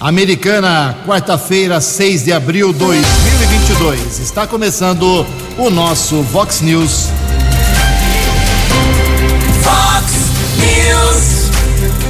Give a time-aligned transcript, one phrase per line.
[0.00, 4.18] Americana, quarta-feira, 6 de abril de 2022.
[4.18, 5.26] Está começando
[5.58, 7.08] o nosso Vox News.
[9.62, 10.12] Vox
[10.56, 11.50] News.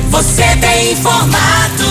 [0.08, 1.84] Você tem informado.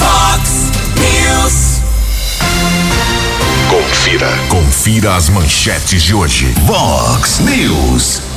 [0.00, 1.82] Vox News.
[3.70, 6.52] Confira, confira as manchetes de hoje.
[6.66, 8.31] Vox News.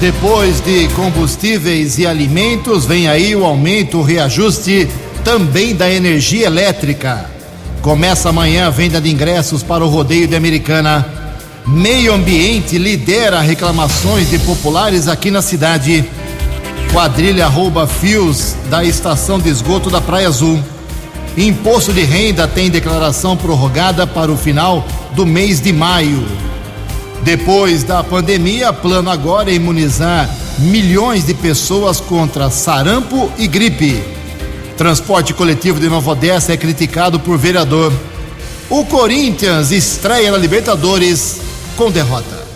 [0.00, 4.88] Depois de combustíveis e alimentos, vem aí o aumento, o reajuste
[5.22, 7.26] também da energia elétrica.
[7.82, 11.06] Começa amanhã a venda de ingressos para o rodeio de Americana.
[11.66, 16.02] Meio Ambiente lidera reclamações de populares aqui na cidade.
[16.90, 20.58] Quadrilha rouba fios da estação de esgoto da Praia Azul.
[21.36, 24.82] Imposto de renda tem declaração prorrogada para o final
[25.14, 26.49] do mês de maio.
[27.22, 34.02] Depois da pandemia, plano agora é imunizar milhões de pessoas contra sarampo e gripe.
[34.76, 37.92] Transporte coletivo de Nova Odessa é criticado por vereador.
[38.70, 41.40] O Corinthians estreia na Libertadores
[41.76, 42.48] com derrota.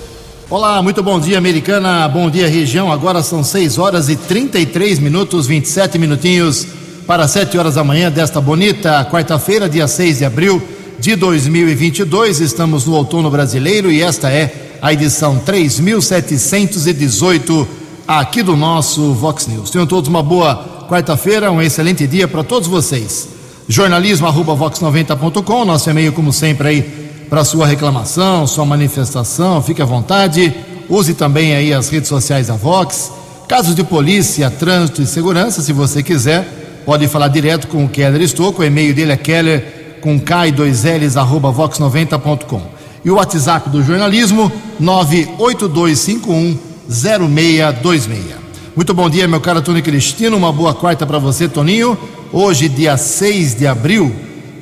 [0.48, 2.08] Olá, muito bom dia, americana.
[2.08, 2.90] Bom dia, região.
[2.90, 6.66] Agora são 6 horas e 33 minutos, 27 minutinhos
[7.06, 12.40] para 7 horas da manhã desta bonita quarta-feira, dia 6 de abril de 2022.
[12.40, 17.66] Estamos no outono brasileiro e esta é a edição 3718
[18.06, 19.70] aqui do nosso Vox News.
[19.70, 23.28] Tenham todos uma boa quarta-feira, um excelente dia para todos vocês.
[23.68, 26.82] Jornalismo arroba vox90.com, nosso e-mail, como sempre, aí
[27.30, 30.54] para sua reclamação, sua manifestação, fique à vontade.
[30.88, 33.10] Use também aí as redes sociais da Vox.
[33.48, 38.20] Casos de polícia, trânsito e segurança, se você quiser, pode falar direto com o Keller
[38.20, 38.62] Estouco.
[38.62, 42.60] O e-mail dele é keller com k e dois l's arroba vox90.com.
[43.02, 48.44] E o WhatsApp do jornalismo 98251 0626.
[48.76, 50.36] Muito bom dia, meu caro Tony Cristino.
[50.36, 51.96] Uma boa quarta para você, Toninho.
[52.30, 54.14] Hoje, dia 6 de abril,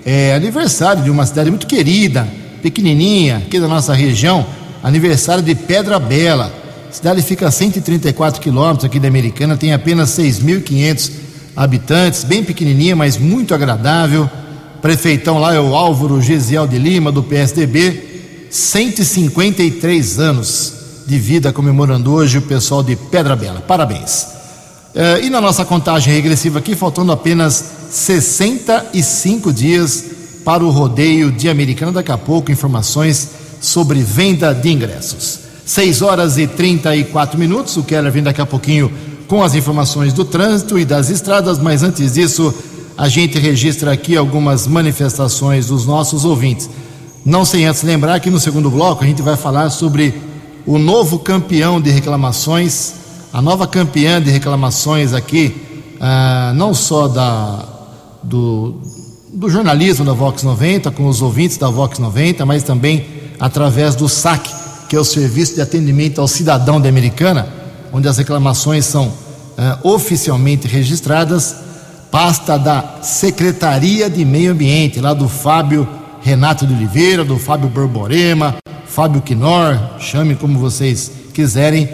[0.07, 2.29] é aniversário de uma cidade muito querida,
[2.63, 4.47] pequenininha, aqui da nossa região,
[4.81, 6.53] aniversário de Pedra Bela.
[6.89, 11.11] A cidade fica a 134 quilômetros aqui da Americana, tem apenas 6.500
[11.57, 14.31] habitantes, bem pequenininha, mas muito agradável.
[14.83, 20.73] Prefeitão lá é o Álvaro Gesiel de Lima, do PSDB, 153 anos
[21.07, 23.61] de vida comemorando hoje o pessoal de Pedra Bela.
[23.61, 24.25] Parabéns.
[24.93, 30.05] Uh, e na nossa contagem regressiva aqui, faltando apenas 65 dias
[30.45, 31.93] para o rodeio de Americana.
[31.93, 33.29] Daqui a pouco, informações
[33.61, 35.39] sobre venda de ingressos.
[35.65, 37.77] 6 horas e 34 minutos.
[37.77, 38.93] O Keller vem daqui a pouquinho
[39.29, 42.53] com as informações do trânsito e das estradas, mas antes disso,
[42.97, 46.69] a gente registra aqui algumas manifestações dos nossos ouvintes.
[47.25, 50.15] Não sem antes lembrar que no segundo bloco a gente vai falar sobre
[50.67, 52.95] o novo campeão de reclamações,
[53.33, 55.55] a nova campeã de reclamações aqui,
[56.01, 57.65] ah, não só da,
[58.23, 58.81] do,
[59.33, 63.07] do jornalismo da Vox 90, com os ouvintes da Vox 90, mas também
[63.41, 64.49] através do SAC,
[64.89, 67.49] que é o Serviço de Atendimento ao Cidadão da Americana,
[67.93, 69.13] onde as reclamações são
[69.57, 71.57] ah, oficialmente registradas,
[72.13, 75.89] pasta da Secretaria de Meio Ambiente, lá do Fábio
[76.21, 81.89] Renato de Oliveira, do Fábio Borborema, Fábio Quinor, chame como vocês quiserem.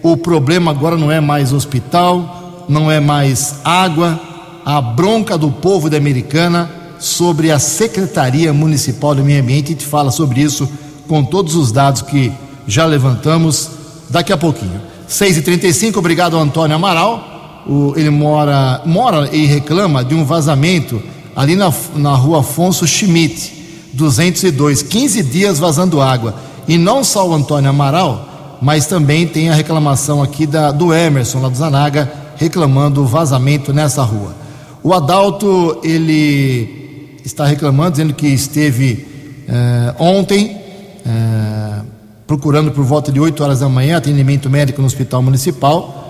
[0.00, 4.18] O problema agora não é mais hospital, não é mais água,
[4.64, 6.70] a bronca do povo da Americana
[7.00, 9.70] sobre a Secretaria Municipal do Meio Ambiente.
[9.70, 10.70] Gente fala sobre isso
[11.08, 12.32] com todos os dados que
[12.64, 13.70] já levantamos
[14.08, 14.80] daqui a pouquinho.
[15.08, 17.33] 6h35, obrigado Antônio Amaral.
[17.66, 21.02] O, ele mora, mora e reclama de um vazamento
[21.34, 23.52] ali na, na rua Afonso Schmidt
[23.92, 26.34] 202, 15 dias vazando água.
[26.66, 31.40] E não só o Antônio Amaral, mas também tem a reclamação aqui da, do Emerson,
[31.40, 34.34] lá do Zanaga, reclamando o vazamento nessa rua.
[34.82, 39.06] O Adalto, ele está reclamando, dizendo que esteve
[39.48, 40.60] eh, ontem
[41.06, 41.80] eh,
[42.26, 46.03] procurando por volta de 8 horas da manhã atendimento médico no Hospital Municipal,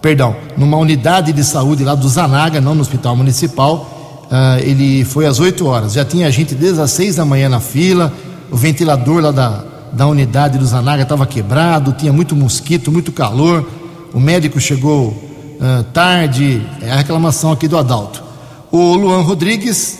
[0.00, 3.92] perdão, numa unidade de saúde lá do Zanaga, não no Hospital Municipal,
[4.32, 5.92] Uh, ele foi às 8 horas.
[5.92, 8.10] Já tinha gente desde as 6 da manhã na fila.
[8.50, 9.62] O ventilador lá da,
[9.92, 13.68] da unidade do Zanaga estava quebrado, tinha muito mosquito, muito calor.
[14.10, 16.66] O médico chegou uh, tarde.
[16.80, 18.24] É a reclamação aqui do Adalto.
[18.70, 19.98] O Luan Rodrigues,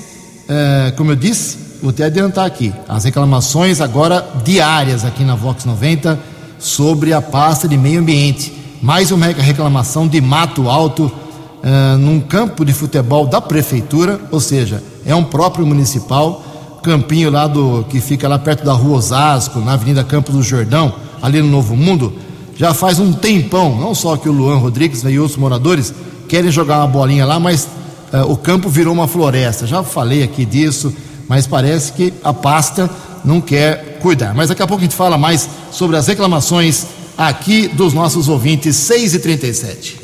[0.49, 5.67] uh, como eu disse, vou até adiantar aqui, as reclamações agora diárias aqui na Vox
[5.67, 6.19] 90
[6.59, 8.62] sobre a pasta de meio ambiente.
[8.83, 14.83] Mais uma reclamação de mato alto uh, num campo de futebol da prefeitura, ou seja,
[15.07, 16.43] é um próprio municipal,
[16.83, 20.93] campinho lá do que fica lá perto da rua Osasco, na Avenida Campos do Jordão,
[21.23, 22.13] ali no Novo Mundo,
[22.57, 25.95] já faz um tempão, não só que o Luan Rodrigues né, e outros moradores
[26.29, 27.69] querem jogar uma bolinha lá, mas
[28.13, 29.65] uh, o campo virou uma floresta.
[29.65, 30.93] Já falei aqui disso,
[31.29, 32.91] mas parece que a pasta
[33.25, 34.35] não quer cuidar.
[34.35, 36.85] Mas daqui a pouco a gente fala mais sobre as reclamações
[37.17, 40.01] aqui dos nossos ouvintes, 6 e 37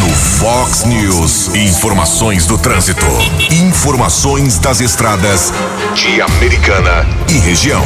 [0.00, 3.06] No Fox News, informações do trânsito.
[3.50, 5.52] Informações das estradas
[5.94, 7.84] de Americana e região.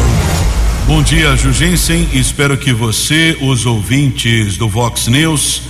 [0.87, 2.09] Bom dia, Jugensen.
[2.13, 5.63] Espero que você, os ouvintes do Vox News,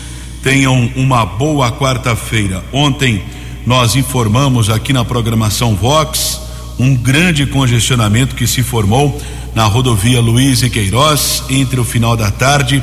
[0.43, 2.64] tenham uma boa quarta-feira.
[2.73, 3.23] Ontem
[3.67, 6.50] nós informamos aqui na programação Vox
[6.81, 9.21] um grande congestionamento que se formou
[9.55, 12.82] na rodovia Luiz e Queiroz entre o final da tarde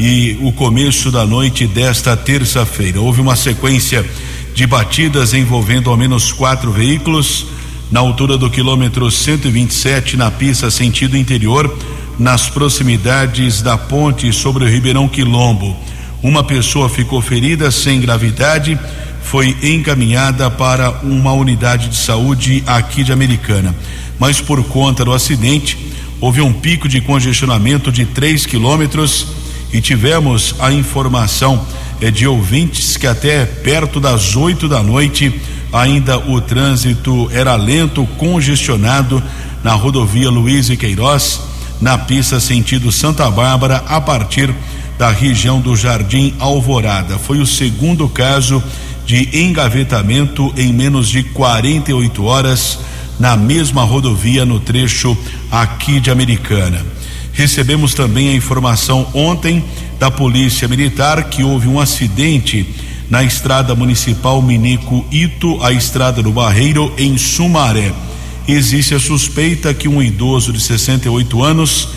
[0.00, 3.00] e o começo da noite desta terça-feira.
[3.00, 4.04] Houve uma sequência
[4.52, 7.46] de batidas envolvendo ao menos quatro veículos
[7.88, 11.72] na altura do quilômetro 127 na pista sentido interior,
[12.18, 15.76] nas proximidades da ponte sobre o Ribeirão Quilombo.
[16.20, 18.76] Uma pessoa ficou ferida sem gravidade,
[19.30, 23.74] foi encaminhada para uma unidade de saúde aqui de Americana.
[24.20, 25.76] Mas por conta do acidente,
[26.20, 29.26] houve um pico de congestionamento de 3 quilômetros
[29.72, 31.66] e tivemos a informação
[32.00, 35.34] eh, de ouvintes que até perto das 8 da noite
[35.72, 39.20] ainda o trânsito era lento, congestionado
[39.64, 41.40] na rodovia Luiz e Queiroz,
[41.80, 44.54] na pista sentido Santa Bárbara, a partir
[44.96, 47.18] da região do Jardim Alvorada.
[47.18, 48.62] Foi o segundo caso
[49.06, 52.80] de engavetamento em menos de 48 horas
[53.18, 55.16] na mesma rodovia no trecho
[55.50, 56.84] aqui de Americana.
[57.32, 59.64] Recebemos também a informação ontem
[59.98, 62.66] da Polícia Militar que houve um acidente
[63.08, 67.92] na estrada municipal Minico Ito, a estrada do Barreiro, em Sumaré.
[68.48, 71.88] Existe a suspeita que um idoso de 68 anos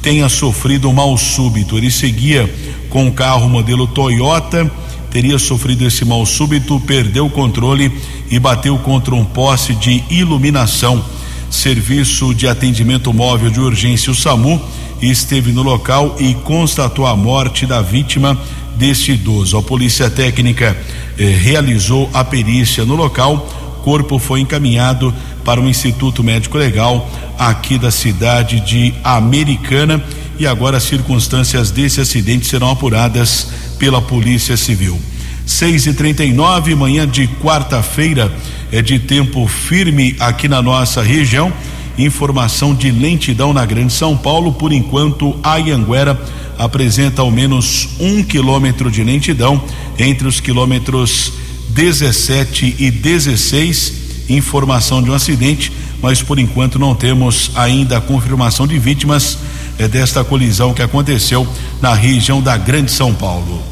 [0.00, 1.76] tenha sofrido um mal súbito.
[1.76, 2.52] Ele seguia
[2.88, 4.70] com o carro modelo Toyota,
[5.14, 7.92] teria sofrido esse mal súbito, perdeu o controle
[8.28, 11.04] e bateu contra um poste de iluminação.
[11.48, 14.60] Serviço de atendimento móvel de urgência, o SAMU,
[15.00, 18.36] esteve no local e constatou a morte da vítima
[18.74, 19.56] deste idoso.
[19.56, 20.76] A polícia técnica
[21.16, 23.48] eh, realizou a perícia no local.
[23.84, 25.14] Corpo foi encaminhado
[25.44, 27.08] para o Instituto Médico Legal
[27.38, 30.02] aqui da cidade de Americana
[30.38, 33.48] e agora as circunstâncias desse acidente serão apuradas
[33.78, 35.00] pela Polícia Civil.
[35.46, 38.32] 6 e 39 manhã de quarta-feira
[38.72, 41.52] é de tempo firme aqui na nossa região.
[41.98, 44.52] Informação de lentidão na Grande São Paulo.
[44.52, 46.20] Por enquanto, a Ianguera
[46.58, 49.62] apresenta ao menos um quilômetro de lentidão
[49.98, 51.32] entre os quilômetros
[51.68, 54.04] 17 e 16.
[54.28, 55.70] Informação de um acidente,
[56.00, 59.38] mas por enquanto não temos ainda a confirmação de vítimas
[59.78, 61.46] é, desta colisão que aconteceu
[61.80, 63.62] na região da Grande São Paulo.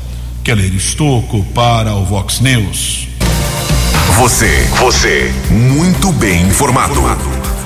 [0.45, 3.09] Keller Estocco para o Vox News.
[4.19, 7.01] Você, você, muito bem informado.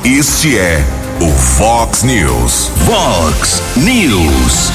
[0.05, 0.85] Este é
[1.21, 2.71] o Fox News.
[2.85, 4.71] Fox News.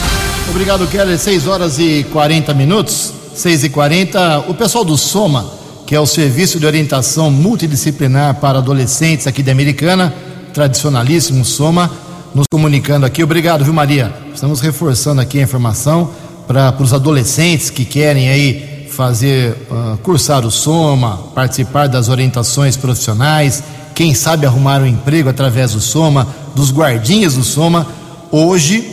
[0.50, 1.18] Obrigado, Keller.
[1.18, 3.14] 6 horas e 40 minutos.
[3.34, 5.46] 6 e 40 O pessoal do Soma,
[5.86, 10.14] que é o Serviço de Orientação Multidisciplinar para Adolescentes aqui da Americana,
[10.54, 11.90] tradicionalíssimo Soma,
[12.34, 13.24] nos comunicando aqui.
[13.24, 14.14] Obrigado, viu, Maria?
[14.34, 16.10] Estamos reforçando aqui a informação
[16.48, 23.64] para os adolescentes que querem aí fazer, uh, cursar o Soma, participar das orientações profissionais,
[23.94, 27.88] quem sabe arrumar um emprego através do Soma, dos guardinhas do Soma.
[28.32, 28.90] Hoje,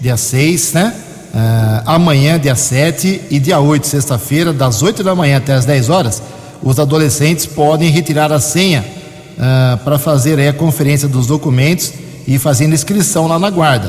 [0.00, 0.94] dia 6, né?
[1.34, 5.88] Uh, amanhã, dia 7 e dia 8, sexta-feira, das 8 da manhã até as 10
[5.88, 6.22] horas,
[6.62, 8.84] os adolescentes podem retirar a senha
[9.36, 13.88] uh, para fazer aí, a conferência dos documentos e fazendo inscrição lá na guarda,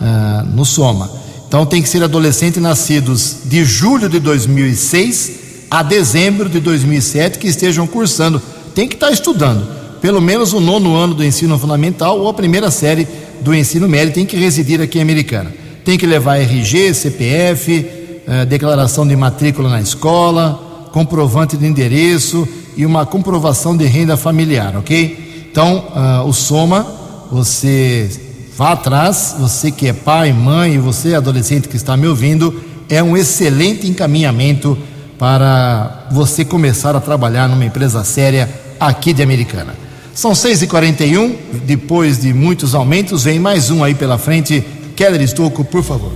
[0.00, 1.10] uh, no Soma.
[1.46, 7.48] Então tem que ser adolescente nascidos de julho de 2006 a dezembro de 2007 que
[7.48, 8.40] estejam cursando.
[8.74, 9.66] Tem que estar estudando.
[10.00, 13.06] Pelo menos o nono ano do ensino fundamental ou a primeira série
[13.40, 17.86] do ensino médio tem que residir aqui em Americana tem que levar RG, CPF,
[18.26, 24.76] eh, declaração de matrícula na escola, comprovante de endereço e uma comprovação de renda familiar,
[24.76, 25.46] ok?
[25.50, 26.84] Então, uh, o Soma,
[27.30, 28.10] você
[28.56, 33.02] vá atrás, você que é pai, mãe e você adolescente que está me ouvindo, é
[33.02, 34.78] um excelente encaminhamento
[35.18, 39.74] para você começar a trabalhar numa empresa séria aqui de Americana.
[40.14, 44.64] São 6h41, depois de muitos aumentos, vem mais um aí pela frente
[44.94, 46.12] Keller Estocco, por favor.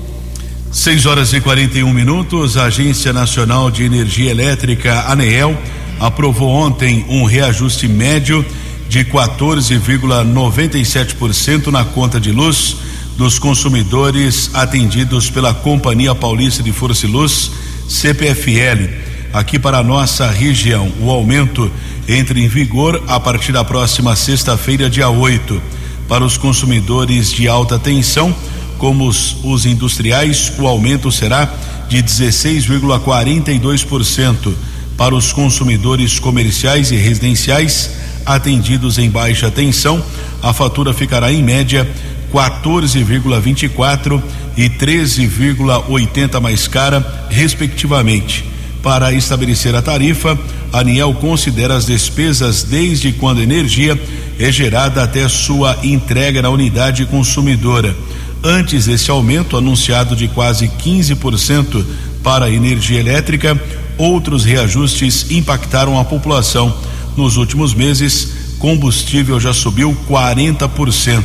[0.70, 2.56] 6 horas e 41 minutos.
[2.56, 5.56] A Agência Nacional de Energia Elétrica, ANEEL,
[5.98, 8.44] aprovou ontem um reajuste médio
[8.88, 12.76] de 14,97% na conta de luz
[13.18, 17.50] dos consumidores atendidos pela Companhia Paulista de Força e Luz,
[17.88, 18.88] CPFL.
[19.33, 20.92] aqui para a nossa região.
[21.00, 21.68] O aumento
[22.09, 25.61] entra em vigor a partir da próxima sexta-feira, dia 8.
[26.09, 28.35] Para os consumidores de alta tensão,
[28.78, 31.52] como os, os industriais, o aumento será
[31.88, 34.54] de 16,42%.
[34.97, 37.90] Para os consumidores comerciais e residenciais
[38.28, 40.04] atendidos em baixa tensão,
[40.42, 41.88] a fatura ficará em média
[42.32, 44.23] 14,24
[44.56, 48.44] e 13,80 mais cara, respectivamente.
[48.82, 50.38] Para estabelecer a tarifa,
[50.73, 53.99] a ANIEL considera as despesas desde quando a energia
[54.38, 57.97] é gerada até sua entrega na unidade consumidora.
[58.44, 61.85] Antes desse aumento anunciado de quase 15%
[62.23, 63.61] para a energia elétrica,
[63.97, 66.73] outros reajustes impactaram a população.
[67.18, 71.25] Nos últimos meses, combustível já subiu 40%.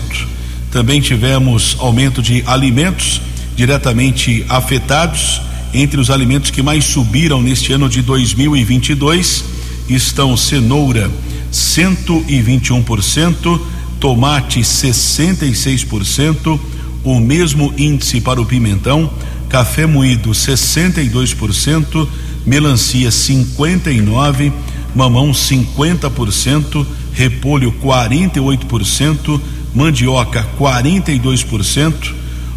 [0.71, 3.21] Também tivemos aumento de alimentos
[3.55, 5.39] diretamente afetados.
[5.71, 9.43] Entre os alimentos que mais subiram neste ano de 2022
[9.87, 11.11] estão cenoura
[11.51, 13.61] 121%,
[13.99, 16.59] tomate 66%,
[17.03, 19.13] o mesmo índice para o pimentão,
[19.47, 22.07] café moído 62%,
[22.47, 24.51] melancia 59%,
[24.95, 29.41] mamão 50%, repolho 48%,
[29.73, 32.13] mandioca 42%,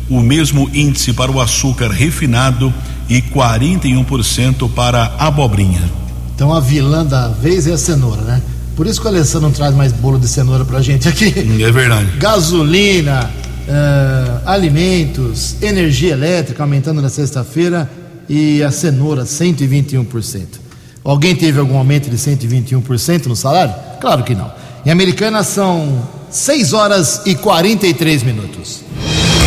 [0.08, 2.72] o mesmo índice para o açúcar refinado
[3.08, 5.82] e 41% para a abobrinha.
[6.34, 8.42] Então a vilã da vez é a cenoura, né?
[8.76, 11.32] Por isso que o Alessandro não traz mais bolo de cenoura pra gente aqui.
[11.62, 12.18] É verdade.
[12.18, 13.30] Gasolina,
[13.66, 17.90] uh, alimentos, energia elétrica aumentando na sexta-feira
[18.28, 20.65] e a cenoura 121%.
[21.06, 23.72] Alguém teve algum aumento de 121% no salário?
[24.00, 24.52] Claro que não.
[24.84, 28.82] Em Americana são 6 horas e 43 minutos.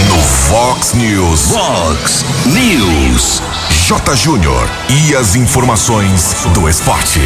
[0.08, 1.52] No Fox News.
[1.52, 3.42] Fox News.
[3.90, 4.16] J.
[4.16, 4.70] Júnior.
[4.90, 7.20] E as informações do esporte.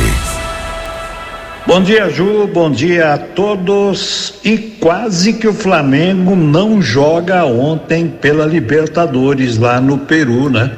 [1.68, 2.50] Bom dia, Ju.
[2.52, 4.34] Bom dia a todos.
[4.44, 10.72] E quase que o Flamengo não joga ontem pela Libertadores lá no Peru, né?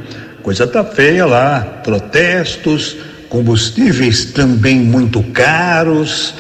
[0.44, 1.62] Coisa tá feia lá.
[1.86, 2.98] Protestos,
[3.30, 6.34] combustíveis também muito caros,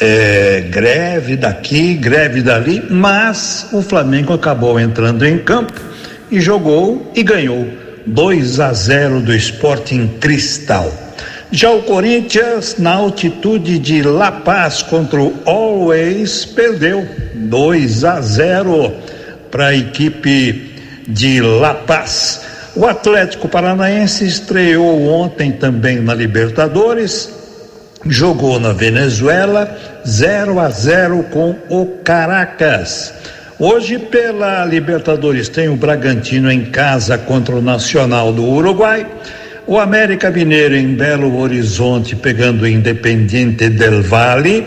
[0.00, 5.80] é, greve daqui, greve dali, mas o Flamengo acabou entrando em campo
[6.30, 7.66] e jogou e ganhou
[8.06, 10.92] 2 a 0 do Sporting Cristal.
[11.50, 18.92] Já o Corinthians, na altitude de La Paz contra o Always, perdeu 2 a 0
[19.50, 20.74] para a equipe
[21.06, 22.45] de La Paz.
[22.76, 27.34] O Atlético Paranaense estreou ontem também na Libertadores,
[28.04, 29.74] jogou na Venezuela
[30.06, 33.14] 0 a 0 com o Caracas.
[33.58, 39.06] Hoje, pela Libertadores, tem o Bragantino em casa contra o Nacional do Uruguai.
[39.66, 44.66] O América Mineiro em Belo Horizonte pegando o Independiente del Valle.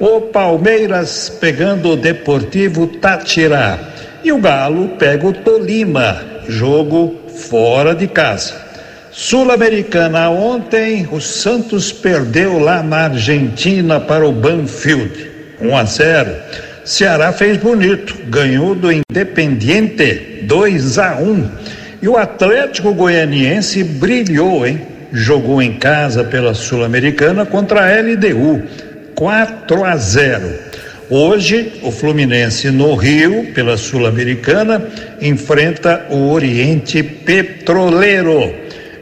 [0.00, 3.78] O Palmeiras pegando o Deportivo Táchira.
[4.24, 6.18] E o Galo pega o Tolima,
[6.48, 8.54] jogo fora de casa.
[9.10, 15.30] Sul-Americana ontem, o Santos perdeu lá na Argentina para o Banfield,
[15.60, 16.30] 1 a 0.
[16.84, 21.50] Ceará fez bonito, ganhou do Independiente 2 a 1.
[22.00, 24.80] E o Atlético Goianiense brilhou, hein?
[25.12, 28.62] Jogou em casa pela Sul-Americana contra a LDU,
[29.14, 30.71] 4 a 0.
[31.14, 34.82] Hoje, o Fluminense no Rio, pela Sul-Americana,
[35.20, 38.50] enfrenta o Oriente Petroleiro.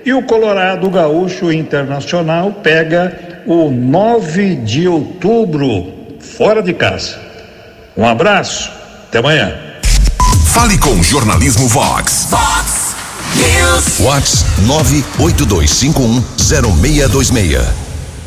[0.04, 7.16] E o Colorado Gaúcho Internacional pega o 9 de outubro, fora de casa.
[7.96, 8.72] Um abraço,
[9.06, 9.56] até amanhã.
[10.46, 12.26] Fale com o Jornalismo Vox.
[12.28, 12.96] Fox
[13.36, 14.00] News.
[14.00, 17.64] Vox 982510626.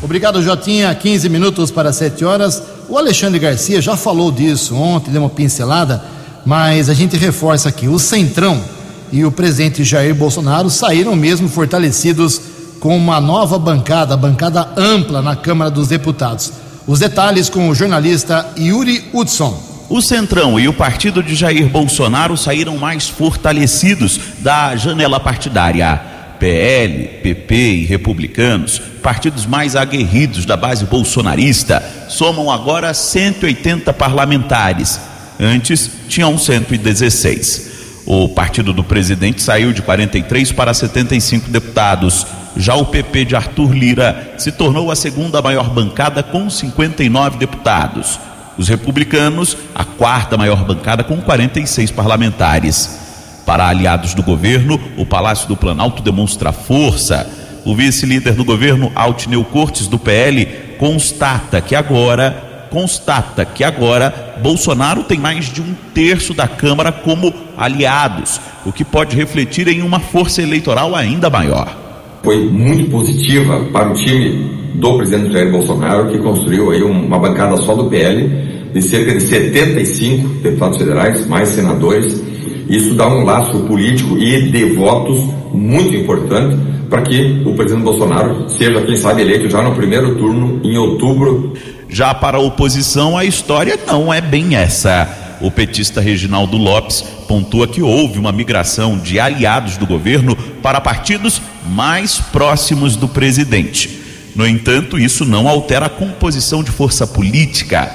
[0.00, 0.94] Obrigado, Jotinha.
[0.94, 2.62] 15 minutos para 7 horas.
[2.88, 6.04] O Alexandre Garcia já falou disso ontem, deu uma pincelada,
[6.44, 7.88] mas a gente reforça aqui.
[7.88, 8.62] O Centrão
[9.10, 12.40] e o presidente Jair Bolsonaro saíram mesmo fortalecidos
[12.80, 16.52] com uma nova bancada, bancada ampla na Câmara dos Deputados.
[16.86, 19.58] Os detalhes com o jornalista Yuri Hudson.
[19.88, 26.13] O Centrão e o partido de Jair Bolsonaro saíram mais fortalecidos da janela partidária.
[26.44, 35.00] PL, PP e republicanos, partidos mais aguerridos da base bolsonarista, somam agora 180 parlamentares.
[35.40, 38.02] Antes tinham 116.
[38.04, 42.26] O partido do presidente saiu de 43 para 75 deputados.
[42.58, 48.20] Já o PP de Arthur Lira se tornou a segunda maior bancada com 59 deputados.
[48.58, 53.03] Os republicanos, a quarta maior bancada com 46 parlamentares.
[53.46, 57.28] Para aliados do governo, o Palácio do Planalto demonstra força.
[57.64, 60.46] O vice-líder do governo, Altineu Cortes, do PL,
[60.78, 67.32] constata que agora constata que agora Bolsonaro tem mais de um terço da Câmara como
[67.56, 71.78] aliados, o que pode refletir em uma força eleitoral ainda maior.
[72.24, 77.56] Foi muito positiva para o time do presidente Jair Bolsonaro, que construiu aí uma bancada
[77.58, 78.28] só do PL,
[78.72, 82.20] de cerca de 75 deputados federais, mais senadores.
[82.68, 85.20] Isso dá um laço político e de votos
[85.52, 86.56] muito importante
[86.88, 91.52] para que o presidente Bolsonaro seja, quem sabe, eleito já no primeiro turno em outubro.
[91.88, 95.36] Já para a oposição, a história não é bem essa.
[95.40, 101.42] O petista Reginaldo Lopes pontua que houve uma migração de aliados do governo para partidos
[101.68, 104.02] mais próximos do presidente.
[104.34, 107.90] No entanto, isso não altera a composição de força política.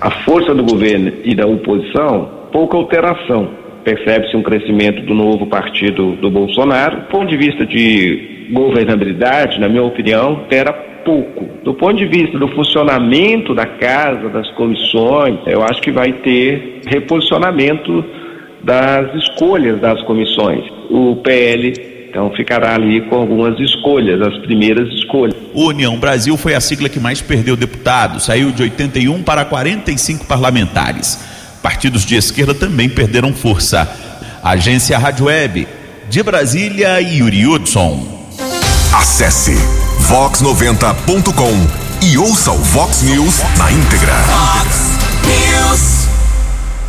[0.00, 3.65] A força do governo e da oposição, pouca alteração.
[3.86, 7.02] Percebe-se um crescimento do novo partido do Bolsonaro.
[7.02, 11.48] Do ponto de vista de governabilidade, na minha opinião, terá pouco.
[11.62, 16.80] Do ponto de vista do funcionamento da casa, das comissões, eu acho que vai ter
[16.84, 18.04] reposicionamento
[18.64, 20.64] das escolhas das comissões.
[20.90, 21.72] O PL
[22.08, 25.36] então ficará ali com algumas escolhas, as primeiras escolhas.
[25.54, 30.26] O União Brasil foi a sigla que mais perdeu deputados, saiu de 81 para 45
[30.26, 31.35] parlamentares.
[31.66, 33.90] Partidos de esquerda também perderam força.
[34.40, 35.66] Agência Rádio Web,
[36.08, 38.06] de Brasília, Yuri Hudson.
[38.92, 39.56] Acesse
[40.08, 44.14] vox90.com e ouça o Vox News na íntegra.
[44.14, 44.76] Vox
[45.26, 46.06] News.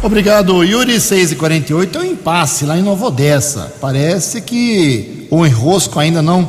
[0.03, 1.01] Obrigado, Yuri.
[1.01, 3.73] 6 e 48 é um impasse lá em Nova Odessa.
[3.81, 6.47] Parece que o enrosco ainda não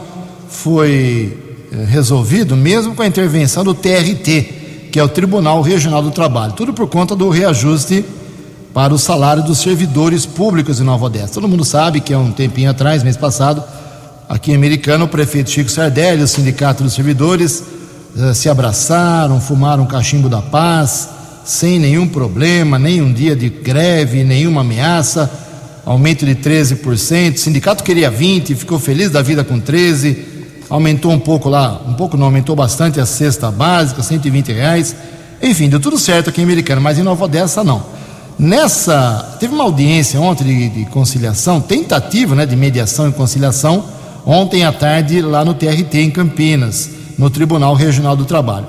[0.51, 1.35] foi
[1.73, 6.53] eh, resolvido, mesmo com a intervenção do TRT, que é o Tribunal Regional do Trabalho.
[6.53, 8.05] Tudo por conta do reajuste
[8.73, 11.35] para o salário dos servidores públicos em Nova Odessa.
[11.35, 13.63] Todo mundo sabe que é um tempinho atrás, mês passado,
[14.29, 17.63] Aqui em Americana, o prefeito Chico Sardelli, o sindicato dos servidores,
[18.15, 21.09] eh, se abraçaram, fumaram cachimbo da paz,
[21.47, 25.31] sem nenhum problema, nenhum dia de greve, nenhuma ameaça,
[25.83, 27.37] aumento de 13%.
[27.37, 30.19] O sindicato queria 20%, ficou feliz da vida com 13%,
[30.69, 34.95] aumentou um pouco lá, um pouco não, aumentou bastante a cesta básica, 120 reais.
[35.43, 37.83] Enfim, deu tudo certo aqui em Americana, mas em Nova Odessa não.
[38.39, 43.85] Nessa, teve uma audiência ontem de, de conciliação, tentativa né, de mediação e conciliação
[44.25, 48.67] ontem à tarde lá no TRT em Campinas, no Tribunal Regional do Trabalho.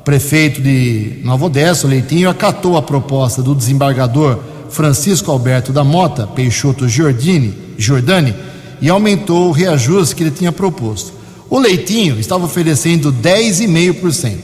[0.00, 6.26] O prefeito de Nova Odessa, Leitinho, acatou a proposta do desembargador Francisco Alberto da Mota
[6.26, 8.34] Peixoto Giordini, Giordani
[8.80, 11.12] e aumentou o reajuste que ele tinha proposto.
[11.48, 14.38] O Leitinho estava oferecendo 10,5%.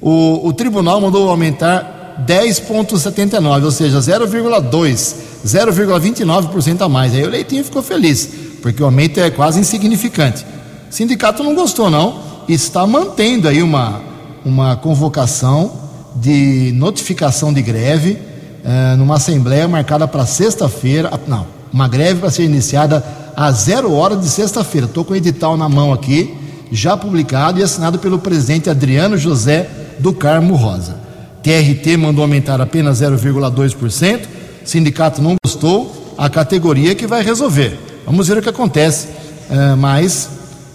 [0.00, 7.14] O, o tribunal mandou aumentar 10,79%, ou seja, 0,2%, 0,29% a mais.
[7.14, 10.44] Aí o Leitinho ficou feliz porque o aumento é quase insignificante.
[10.90, 14.00] O sindicato não gostou, não, está mantendo aí uma,
[14.44, 15.72] uma convocação
[16.16, 18.18] de notificação de greve
[18.64, 21.10] eh, numa assembleia marcada para sexta-feira.
[21.12, 23.04] Ah, não, uma greve para ser iniciada
[23.36, 24.86] às zero hora de sexta-feira.
[24.86, 26.36] Estou com o edital na mão aqui,
[26.72, 30.98] já publicado e assinado pelo presidente Adriano José do Carmo Rosa.
[31.42, 34.20] TRT mandou aumentar apenas 0,2%,
[34.64, 37.78] sindicato não gostou, a categoria que vai resolver.
[38.04, 39.08] Vamos ver o que acontece.
[39.50, 40.28] Uh, mas,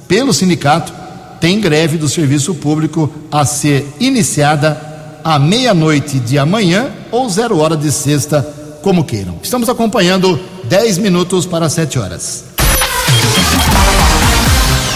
[0.07, 0.91] pelo sindicato,
[1.39, 7.77] tem greve do serviço público a ser iniciada à meia-noite de amanhã ou zero hora
[7.77, 8.41] de sexta,
[8.81, 9.37] como queiram.
[9.41, 12.45] Estamos acompanhando 10 minutos para 7 horas.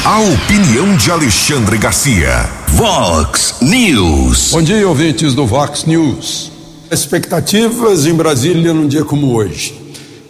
[0.06, 2.59] A opinião de Alexandre Garcia.
[2.74, 4.52] Vox News.
[4.52, 6.52] Bom dia, ouvintes do Vox News.
[6.90, 9.76] Expectativas em Brasília num dia como hoje.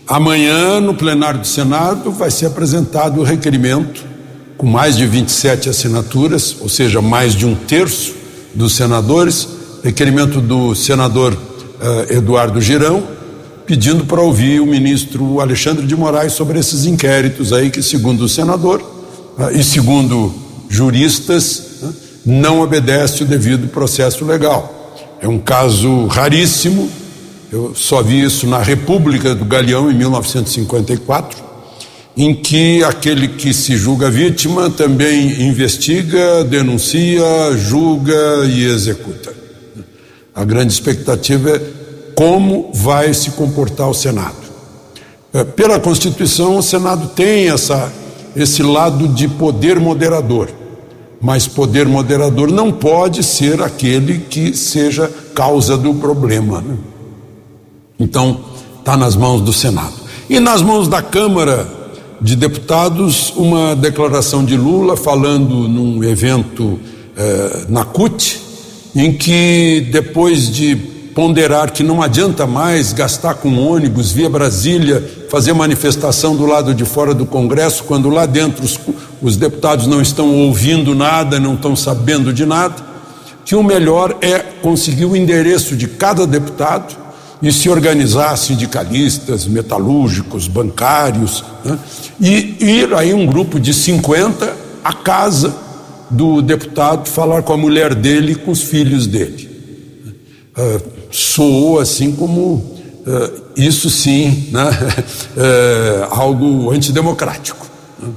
[0.08, 4.04] Amanhã, no plenário do Senado, vai ser apresentado o requerimento
[4.58, 8.16] com mais de 27 assinaturas, ou seja, mais de um terço
[8.56, 9.48] dos senadores,
[9.84, 13.04] requerimento do senador uh, Eduardo Girão,
[13.66, 18.30] pedindo para ouvir o ministro Alexandre de Moraes sobre esses inquéritos aí que, segundo o
[18.30, 20.34] senador uh, e segundo
[20.68, 21.69] juristas,
[22.26, 24.94] não obedece o devido processo legal.
[25.22, 26.90] É um caso raríssimo,
[27.52, 31.44] eu só vi isso na República do Galeão em 1954,
[32.16, 37.24] em que aquele que se julga vítima também investiga, denuncia,
[37.58, 39.34] julga e executa.
[40.36, 41.62] A grande expectativa é
[42.16, 44.36] como vai se comportar o Senado.
[45.34, 47.92] É, pela Constituição, o Senado tem essa,
[48.36, 50.50] esse lado de poder moderador,
[51.22, 56.62] mas poder moderador não pode ser aquele que seja causa do problema.
[56.62, 56.78] Né?
[58.00, 58.40] Então,
[58.80, 59.94] está nas mãos do Senado.
[60.30, 61.68] E nas mãos da Câmara,
[62.22, 66.80] de deputados uma declaração de Lula falando num evento
[67.18, 68.42] eh, na CUT,
[68.96, 70.76] em que depois de
[71.20, 76.86] ponderar que não adianta mais gastar com ônibus via Brasília, fazer manifestação do lado de
[76.86, 78.80] fora do Congresso, quando lá dentro os,
[79.22, 82.76] os deputados não estão ouvindo nada, não estão sabendo de nada,
[83.44, 86.96] que o melhor é conseguir o endereço de cada deputado
[87.42, 91.78] e se organizar sindicalistas, metalúrgicos, bancários, né?
[92.18, 95.54] e ir aí um grupo de 50 à casa
[96.10, 99.50] do deputado falar com a mulher dele e com os filhos dele.
[100.58, 104.70] Uh, soou assim como uh, isso sim, né?
[104.70, 107.66] uh, algo antidemocrático,
[108.02, 108.10] né?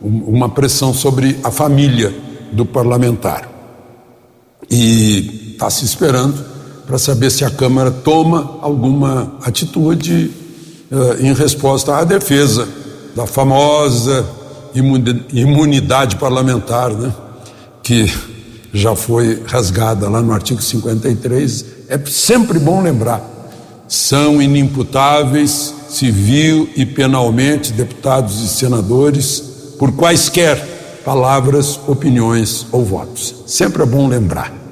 [0.00, 2.14] uma pressão sobre a família
[2.52, 3.50] do parlamentar.
[4.70, 6.44] E está se esperando
[6.86, 10.30] para saber se a Câmara toma alguma atitude
[10.90, 12.68] uh, em resposta à defesa
[13.14, 14.26] da famosa
[15.32, 17.12] imunidade parlamentar, né?
[17.82, 18.12] que
[18.72, 21.75] já foi rasgada lá no artigo 53.
[21.88, 23.22] É sempre bom lembrar:
[23.88, 29.40] são inimputáveis civil e penalmente deputados e senadores
[29.78, 30.58] por quaisquer
[31.04, 33.34] palavras, opiniões ou votos.
[33.46, 34.66] Sempre é bom lembrar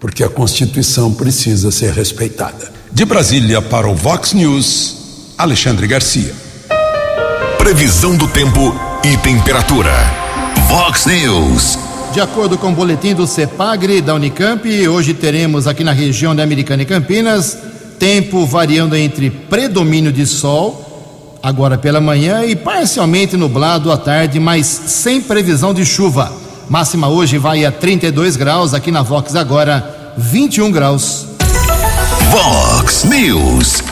[0.00, 2.72] porque a Constituição precisa ser respeitada.
[2.90, 6.34] De Brasília para o Vox News, Alexandre Garcia.
[7.58, 8.74] Previsão do tempo
[9.04, 9.92] e temperatura.
[10.68, 11.89] Vox News.
[12.12, 16.42] De acordo com o boletim do CEPAGRE da Unicamp, hoje teremos aqui na região da
[16.42, 17.56] Americana e Campinas
[18.00, 24.66] tempo variando entre predomínio de sol, agora pela manhã, e parcialmente nublado à tarde, mas
[24.66, 26.32] sem previsão de chuva.
[26.68, 31.26] Máxima hoje vai a 32 graus, aqui na Vox agora 21 graus.
[32.30, 33.82] Vox News.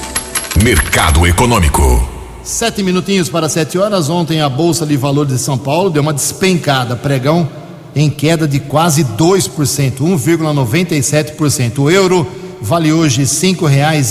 [0.64, 2.08] Mercado Econômico.
[2.42, 4.08] Sete minutinhos para sete horas.
[4.08, 7.46] Ontem a Bolsa de Valores de São Paulo deu uma despencada, pregão
[7.94, 11.78] em queda de quase 2%, 1,97%.
[11.78, 12.26] O euro
[12.60, 13.26] vale hoje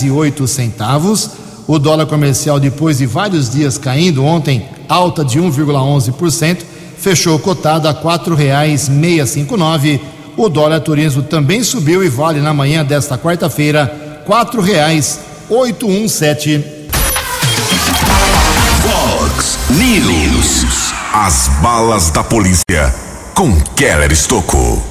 [0.03, 1.29] e oito centavos.
[1.67, 6.59] O dólar comercial, depois de vários dias caindo, ontem alta de 1,11%
[6.97, 7.93] fechou cotado a
[9.25, 10.01] cinco nove.
[10.35, 14.21] O dólar turismo também subiu e vale na manhã desta quarta-feira
[15.87, 16.63] um sete.
[18.81, 20.93] Fox News.
[21.13, 22.66] As balas da polícia
[23.37, 24.83] com Keller Estocou.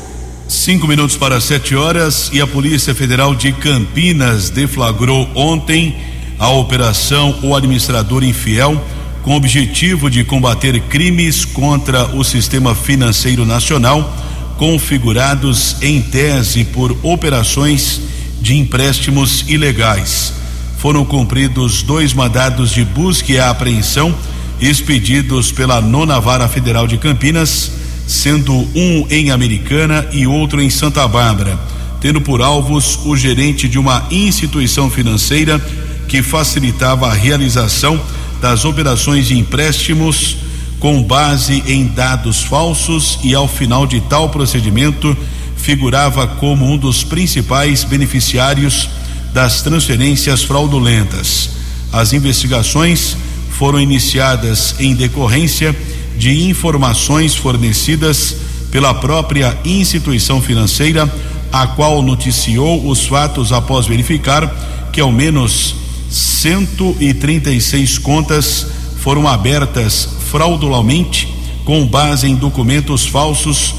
[0.47, 5.97] Cinco minutos para sete horas e a Polícia Federal de Campinas deflagrou ontem
[6.39, 8.81] a operação O Administrador Infiel
[9.25, 14.17] com o objetivo de combater crimes contra o sistema financeiro nacional,
[14.57, 18.01] configurados em tese por operações
[18.41, 20.33] de empréstimos ilegais.
[20.79, 24.15] Foram cumpridos dois mandados de busca e apreensão
[24.61, 31.07] expedidos pela Nona Vara Federal de Campinas, sendo um em Americana e outro em Santa
[31.09, 31.59] Bárbara,
[32.01, 35.59] tendo por alvos o gerente de uma instituição financeira
[36.07, 38.01] que facilitava a realização
[38.41, 40.37] das operações de empréstimos
[40.79, 45.17] com base em dados falsos e ao final de tal procedimento
[45.57, 48.89] figurava como um dos principais beneficiários
[49.33, 51.51] das transferências fraudulentas.
[51.93, 53.17] As investigações
[53.51, 55.75] foram iniciadas em decorrência
[56.17, 58.37] de informações fornecidas
[58.71, 61.13] pela própria instituição financeira,
[61.53, 65.75] a qual noticiou os fatos após verificar que ao menos
[66.11, 68.67] 136 contas
[68.99, 71.29] foram abertas fraudulamente
[71.65, 73.75] com base em documentos falsos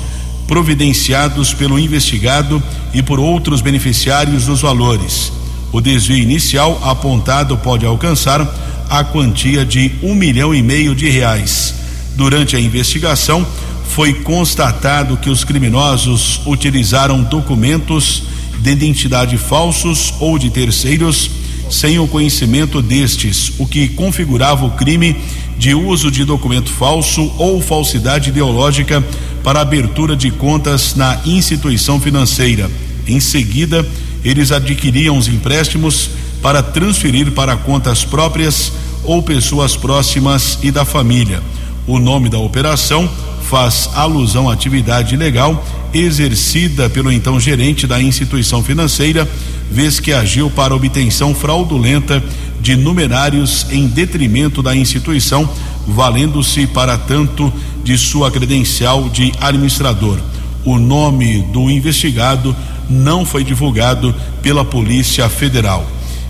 [0.47, 2.61] providenciados pelo investigado
[2.93, 5.31] e por outros beneficiários dos valores.
[5.71, 8.41] O desvio inicial apontado pode alcançar
[8.89, 11.76] a quantia de um milhão e meio de reais.
[12.17, 13.45] Durante a investigação,
[13.89, 18.23] foi constatado que os criminosos utilizaram documentos
[18.57, 21.29] de identidade falsos ou de terceiros
[21.69, 25.15] sem o conhecimento destes, o que configurava o crime
[25.59, 29.03] de uso de documento falso ou falsidade ideológica
[29.43, 32.67] para abertura de contas na instituição financeira.
[33.05, 33.87] Em seguida,
[34.23, 36.09] eles adquiriam os empréstimos
[36.41, 38.71] para transferir para contas próprias
[39.03, 41.43] ou pessoas próximas e da família.
[41.87, 43.09] O nome da operação
[43.43, 49.27] faz alusão à atividade legal exercida pelo então gerente da instituição financeira
[49.71, 52.21] vez que agiu para obtenção fraudulenta
[52.59, 55.49] de numerários em detrimento da instituição,
[55.87, 57.51] valendo-se para tanto
[57.83, 60.17] de sua credencial de administrador.
[60.65, 62.53] O nome do investigado
[62.89, 65.85] não foi divulgado pela Polícia Federal.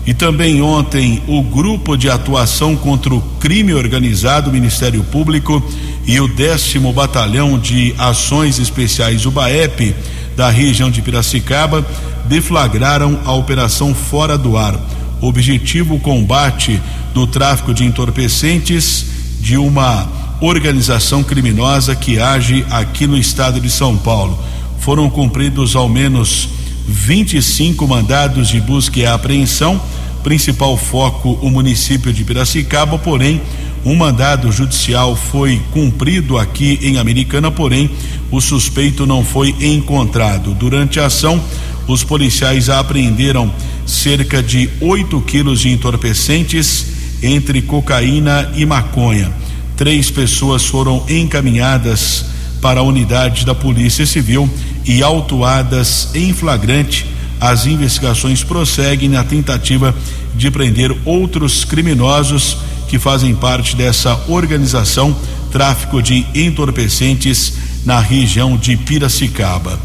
[0.06, 5.62] E também ontem, o Grupo de Atuação contra o Crime Organizado, Ministério Público
[6.06, 9.94] e o décimo Batalhão de Ações Especiais, o BAEP,
[10.34, 11.84] da região de Piracicaba,
[12.26, 14.78] deflagraram a Operação Fora do Ar.
[15.20, 16.80] Objetivo: combate
[17.12, 19.04] do tráfico de entorpecentes
[19.40, 20.08] de uma
[20.40, 24.38] organização criminosa que age aqui no estado de São Paulo.
[24.78, 26.48] Foram cumpridos ao menos
[26.88, 29.80] 25 mandados de busca e apreensão,
[30.22, 33.40] principal foco o município de Piracicaba, porém
[33.84, 37.90] um mandado judicial foi cumprido aqui em Americana, porém
[38.30, 40.54] o suspeito não foi encontrado.
[40.54, 41.42] Durante a ação,
[41.86, 43.52] os policiais apreenderam
[43.86, 46.86] cerca de 8 quilos de entorpecentes
[47.22, 49.30] entre cocaína e maconha.
[49.76, 52.24] Três pessoas foram encaminhadas
[52.60, 54.50] para a unidade da Polícia Civil
[54.88, 57.06] e autuadas em flagrante.
[57.38, 59.94] As investigações prosseguem na tentativa
[60.34, 62.56] de prender outros criminosos
[62.88, 65.14] que fazem parte dessa organização
[65.52, 67.52] tráfico de entorpecentes
[67.84, 69.78] na região de Piracicaba.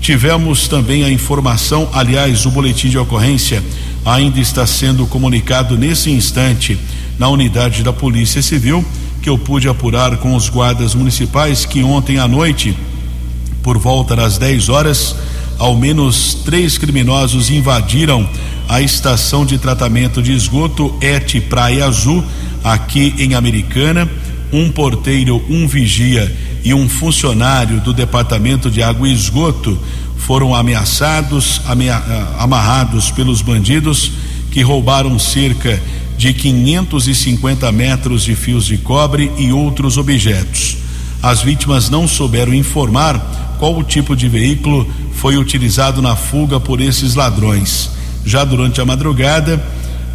[0.00, 3.62] Tivemos também a informação, aliás, o boletim de ocorrência
[4.04, 6.78] ainda está sendo comunicado nesse instante
[7.18, 8.84] na unidade da Polícia Civil,
[9.20, 12.74] que eu pude apurar com os guardas municipais que ontem à noite,
[13.62, 15.16] por volta das 10 horas,
[15.58, 18.28] ao menos três criminosos invadiram
[18.68, 22.24] a estação de tratamento de esgoto Et Praia Azul,
[22.64, 24.08] aqui em Americana.
[24.52, 29.78] Um porteiro, um vigia e um funcionário do Departamento de Água e Esgoto
[30.16, 32.02] foram ameaçados, amea
[32.38, 34.12] amarrados pelos bandidos
[34.50, 35.80] que roubaram cerca
[36.16, 40.76] de 550 metros de fios de cobre e outros objetos.
[41.22, 46.80] As vítimas não souberam informar qual o tipo de veículo foi utilizado na fuga por
[46.80, 47.90] esses ladrões.
[48.24, 49.62] Já durante a madrugada,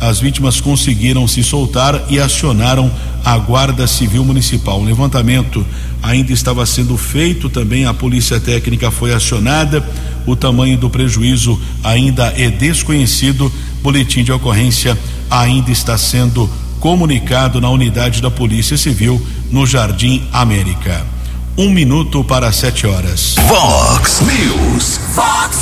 [0.02, 2.92] as vítimas conseguiram se soltar e acionaram
[3.24, 4.82] a Guarda Civil Municipal.
[4.82, 5.64] O levantamento
[6.02, 9.88] ainda estava sendo feito, também a Polícia Técnica foi acionada.
[10.26, 13.52] O tamanho do prejuízo ainda é desconhecido.
[13.84, 14.98] Boletim de ocorrência
[15.30, 21.15] ainda está sendo comunicado na unidade da Polícia Civil no Jardim América.
[21.58, 23.36] Um minuto para sete horas.
[23.48, 25.00] Vox News.
[25.14, 25.58] Vox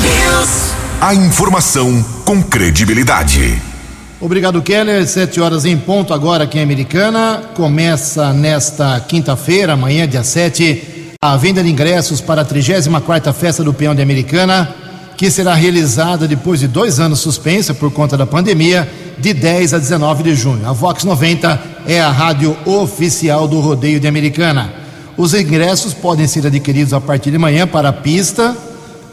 [0.00, 0.72] News.
[1.02, 3.60] A informação com credibilidade.
[4.22, 5.06] Obrigado, Keller.
[5.06, 7.42] Sete horas em ponto agora aqui em Americana.
[7.54, 13.74] Começa nesta quinta-feira, amanhã, dia 7, a venda de ingressos para a 34 Festa do
[13.74, 14.74] Peão de Americana,
[15.14, 19.78] que será realizada depois de dois anos suspensa por conta da pandemia, de 10 a
[19.78, 20.66] 19 de junho.
[20.66, 24.83] A Vox 90 é a rádio oficial do Rodeio de Americana.
[25.16, 28.56] Os ingressos podem ser adquiridos a partir de manhã para a pista,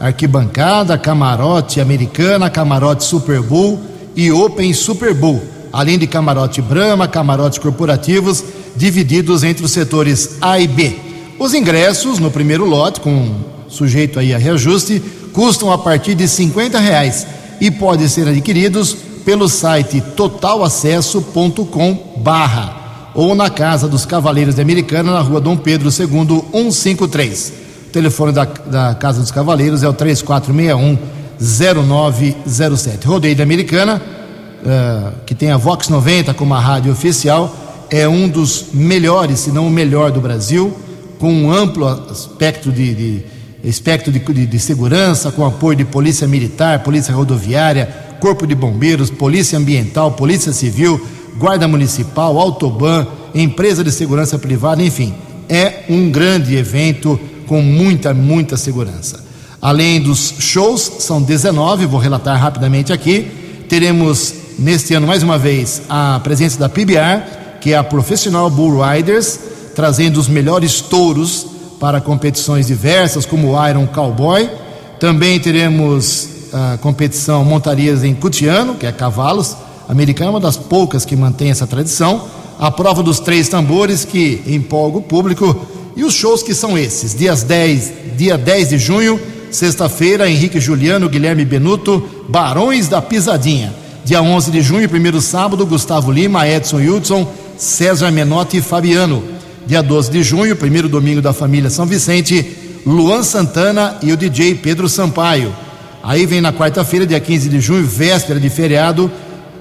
[0.00, 3.78] arquibancada, camarote americana, camarote Super Bowl
[4.16, 5.40] e Open Super Bowl,
[5.72, 8.42] além de camarote Brahma, camarotes corporativos,
[8.74, 10.96] divididos entre os setores A e B.
[11.38, 13.36] Os ingressos no primeiro lote, com
[13.68, 15.00] sujeito aí a reajuste,
[15.32, 17.24] custam a partir de 50 reais
[17.60, 22.81] e podem ser adquiridos pelo site totalacesso.com barra
[23.14, 27.52] ou na Casa dos Cavaleiros de Americana, na rua Dom Pedro II, 153.
[27.86, 30.98] O telefone da, da Casa dos Cavaleiros é o 3461
[31.38, 33.06] 0907.
[33.06, 37.54] Rodeio da Americana, uh, que tem a Vox 90 como a rádio oficial,
[37.90, 40.74] é um dos melhores, se não o melhor do Brasil,
[41.18, 43.24] com um amplo aspecto de, de
[43.62, 47.86] espectro de, de, de, segurança, com apoio de polícia militar, polícia rodoviária,
[48.20, 51.00] corpo de bombeiros, polícia ambiental, polícia civil,
[51.36, 55.14] guarda municipal, autoban, empresa de segurança privada, enfim,
[55.48, 59.22] é um grande evento com muita, muita segurança.
[59.60, 63.64] Além dos shows, são 19, vou relatar rapidamente aqui.
[63.68, 67.22] Teremos neste ano mais uma vez a presença da PBR,
[67.60, 69.38] que é a Professional Bull Riders,
[69.74, 71.46] trazendo os melhores touros
[71.78, 74.50] para competições diversas, como o Iron Cowboy.
[74.98, 79.56] Também teremos a competição montarias em Cutiano, que é cavalos.
[79.92, 82.24] Americana é uma das poucas que mantém essa tradição.
[82.58, 85.66] A prova dos três tambores, que empolga o público.
[85.94, 91.10] E os shows que são esses: dias 10, dia 10 de junho, Sexta-feira, Henrique Juliano,
[91.10, 93.74] Guilherme Benuto, Barões da Pisadinha.
[94.02, 99.22] Dia 11 de junho, primeiro sábado, Gustavo Lima, Edson Hudson, César Menotti e Fabiano.
[99.66, 104.54] Dia 12 de junho, primeiro domingo da família São Vicente, Luan Santana e o DJ
[104.54, 105.54] Pedro Sampaio.
[106.02, 109.10] Aí vem na quarta-feira, dia 15 de junho, véspera de feriado,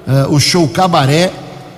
[0.08, 1.32] uh, o show Cabaré,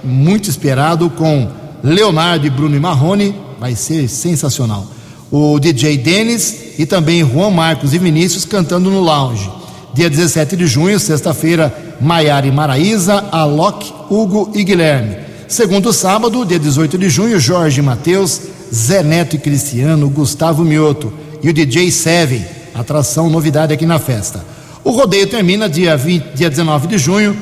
[0.03, 1.49] muito esperado, com
[1.83, 4.87] Leonardo Bruno e Marrone, vai ser sensacional
[5.35, 9.49] o DJ Denis e também Juan Marcos e Vinícius cantando no lounge.
[9.91, 15.17] Dia 17 de junho, sexta-feira, Maiara e Maraísa, Alok, Hugo e Guilherme.
[15.47, 21.49] Segundo sábado, dia 18 de junho, Jorge Matheus, Zé Neto e Cristiano, Gustavo Mioto e
[21.49, 24.45] o DJ Seven, atração novidade aqui na festa.
[24.83, 27.35] O rodeio termina dia, 20, dia 19 de junho,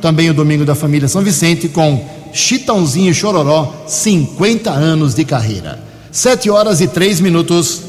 [0.00, 5.78] também o domingo da família São Vicente, com Chitãozinho e Chororó, 50 anos de carreira.
[6.10, 7.82] 7 horas e 3 minutos.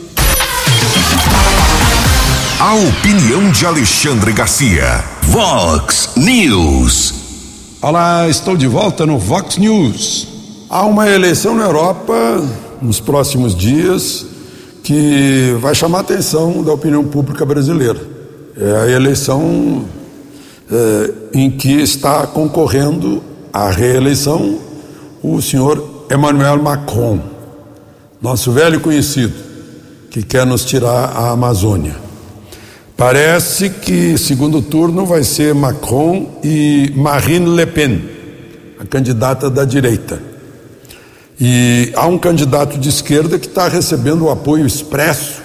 [2.60, 5.04] A opinião de Alexandre Garcia.
[5.24, 7.14] Vox News.
[7.82, 10.28] Olá, estou de volta no Vox News.
[10.70, 12.44] Há uma eleição na Europa
[12.82, 14.26] nos próximos dias
[14.84, 18.00] que vai chamar a atenção da opinião pública brasileira.
[18.58, 19.86] É a eleição
[20.72, 24.60] é, em que está concorrendo à reeleição
[25.24, 27.20] o senhor Emmanuel Macron,
[28.22, 29.34] nosso velho conhecido,
[30.10, 31.96] que quer nos tirar a Amazônia.
[32.96, 38.02] Parece que segundo turno vai ser Macron e Marine Le Pen,
[38.80, 40.20] a candidata da direita.
[41.40, 45.42] E há um candidato de esquerda que está recebendo o apoio expresso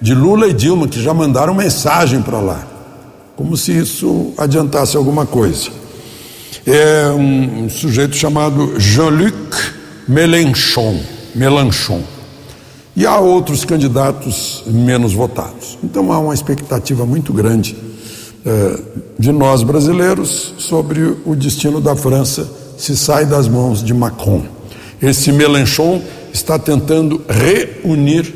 [0.00, 2.66] de Lula e Dilma, que já mandaram mensagem para lá,
[3.38, 5.70] como se isso adiantasse alguma coisa.
[6.66, 9.56] É um, sujeito chamado Jean-Luc
[10.08, 11.00] Mélenchon.
[11.36, 12.02] Mélenchon
[12.96, 15.78] e há outros candidatos menos votados.
[15.84, 17.76] Então há uma expectativa muito grande
[18.44, 18.80] eh,
[19.16, 24.42] de nós brasileiros sobre o destino da França se sai das mãos de Macron.
[25.00, 28.34] Esse Mélenchon está tentando reunir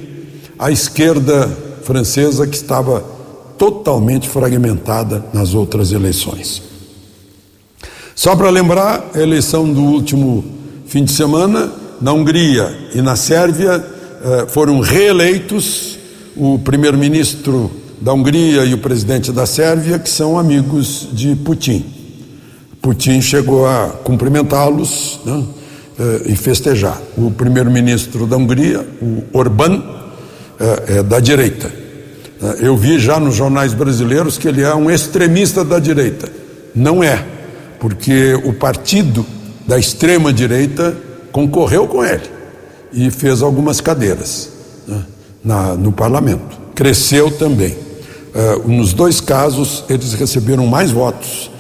[0.57, 1.49] a esquerda
[1.83, 3.05] francesa que estava
[3.59, 6.63] totalmente fragmentada nas outras eleições.
[8.15, 10.45] Só para lembrar, a eleição do último
[10.87, 13.85] fim de semana, na Hungria e na Sérvia,
[14.25, 15.99] eh, foram reeleitos
[16.37, 21.85] o primeiro-ministro da Hungria e o presidente da Sérvia, que são amigos de Putin.
[22.81, 25.45] Putin chegou a cumprimentá-los né,
[25.99, 27.01] eh, e festejar.
[27.17, 29.83] O primeiro-ministro da Hungria, o Orbán,
[30.61, 31.82] é, é da direita.
[32.61, 36.29] Eu vi já nos jornais brasileiros que ele é um extremista da direita.
[36.75, 37.25] Não é,
[37.79, 39.25] porque o partido
[39.67, 40.97] da extrema-direita
[41.31, 42.29] concorreu com ele
[42.93, 44.51] e fez algumas cadeiras
[44.87, 45.05] né,
[45.45, 46.59] na, no parlamento.
[46.75, 47.77] Cresceu também.
[48.35, 51.51] Uh, nos dois casos, eles receberam mais votos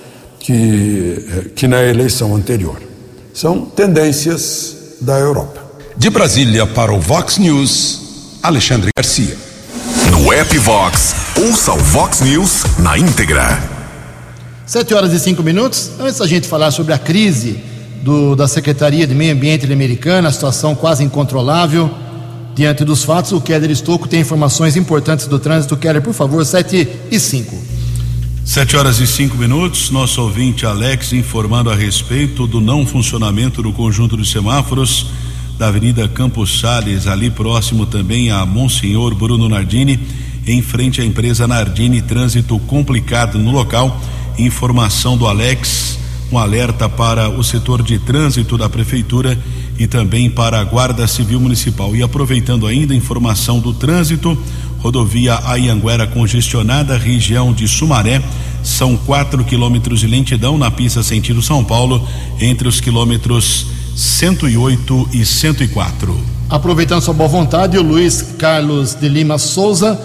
[0.40, 2.80] que, eh, que na eleição anterior.
[3.32, 5.62] São tendências da Europa.
[5.96, 9.36] De Brasília para o Vox News, Alexandre Garcia.
[10.22, 13.60] No app Vox, ouça o Vox News na íntegra.
[14.64, 15.90] Sete horas e cinco minutos.
[15.98, 17.58] Antes da gente falar sobre a crise
[18.04, 21.90] do, da Secretaria de Meio Ambiente americana, a situação quase incontrolável.
[22.54, 25.76] Diante dos fatos, o Keller Estocco tem informações importantes do trânsito.
[25.76, 27.56] Keller, por favor, 7 e 5.
[28.44, 29.90] 7 horas e 5 minutos.
[29.90, 35.08] Nosso ouvinte Alex informando a respeito do não funcionamento do conjunto de semáforos
[35.62, 39.96] da Avenida Campos Sales, ali próximo também a Monsenhor Bruno Nardini,
[40.44, 42.02] em frente à empresa Nardini.
[42.02, 43.96] Trânsito complicado no local.
[44.36, 46.00] Informação do Alex
[46.32, 49.38] um alerta para o setor de trânsito da prefeitura
[49.78, 51.94] e também para a Guarda Civil Municipal.
[51.94, 54.36] E aproveitando ainda a informação do trânsito,
[54.80, 58.20] rodovia Ayanguera congestionada, região de Sumaré,
[58.64, 62.04] são quatro quilômetros de lentidão na pista sentido São Paulo,
[62.40, 66.16] entre os quilômetros 108 e 104.
[66.48, 69.98] Aproveitando sua boa vontade, o Luiz Carlos de Lima Souza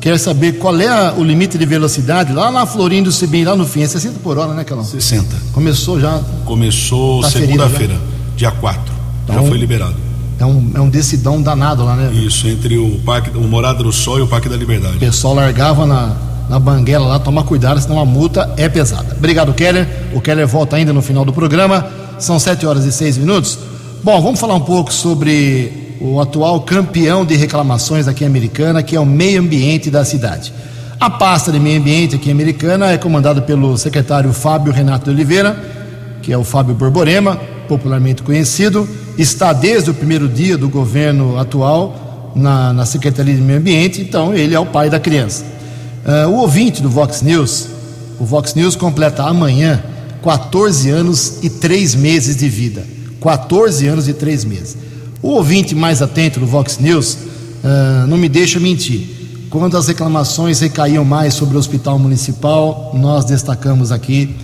[0.00, 3.66] quer saber qual é a, o limite de velocidade lá na Florindo Sibim, lá no
[3.66, 3.82] fim.
[3.82, 4.84] É 60 por hora, né, Calão?
[4.84, 5.34] 60.
[5.52, 6.20] Começou já.
[6.44, 7.96] Começou tá segunda-feira,
[8.36, 8.92] dia 4.
[9.24, 9.94] Então, já foi liberado.
[10.38, 12.12] É um, é um decidão danado lá, né?
[12.12, 14.96] Isso, entre o Parque, o Morada do Sol e o Parque da Liberdade.
[14.96, 16.16] O pessoal largava na,
[16.48, 19.14] na banguela lá, toma cuidado, senão a multa é pesada.
[19.16, 19.86] Obrigado, Keller.
[20.12, 21.86] O Keller volta ainda no final do programa.
[22.18, 23.58] São 7 horas e 6 minutos.
[24.02, 28.94] Bom, vamos falar um pouco sobre o atual campeão de reclamações aqui em Americana, que
[28.94, 30.52] é o meio ambiente da cidade.
[31.00, 35.10] A pasta de meio ambiente aqui em Americana é comandada pelo secretário Fábio Renato de
[35.10, 35.56] Oliveira,
[36.22, 37.36] que é o Fábio Borborema,
[37.68, 38.88] popularmente conhecido,
[39.18, 44.34] está desde o primeiro dia do governo atual na, na Secretaria de Meio Ambiente, então
[44.34, 45.44] ele é o pai da criança.
[46.04, 47.66] Uh, o ouvinte do Vox News,
[48.20, 49.82] o Vox News completa amanhã
[50.22, 52.86] 14 anos e 3 meses de vida.
[53.20, 54.76] 14 anos e 3 meses.
[55.22, 59.46] O ouvinte mais atento do Vox News uh, não me deixa mentir.
[59.48, 64.36] Quando as reclamações recaíam mais sobre o hospital municipal, nós destacamos aqui.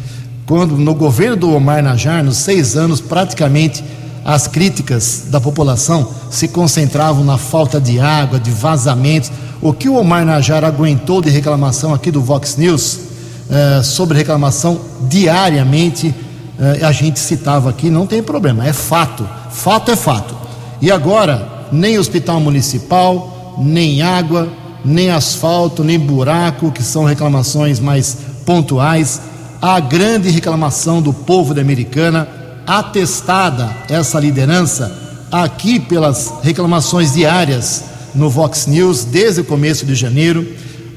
[0.47, 3.85] Quando no governo do Omar Najar, nos seis anos, praticamente
[4.25, 9.31] as críticas da população se concentravam na falta de água, de vazamentos.
[9.61, 12.99] O que o Omar Najar aguentou de reclamação aqui do Vox News,
[13.51, 16.15] eh, sobre reclamação diariamente.
[16.59, 19.29] Eh, a gente citava aqui, não tem problema, é fato.
[19.51, 20.35] Fato é fato.
[20.81, 24.49] E agora, nem hospital municipal, nem água,
[24.85, 28.17] nem asfalto, nem buraco, que são reclamações mais
[28.47, 29.21] pontuais.
[29.61, 32.27] A grande reclamação do povo da Americana,
[32.71, 34.97] atestada essa liderança
[35.33, 37.83] aqui pelas reclamações diárias
[38.15, 40.47] no Vox News desde o começo de janeiro,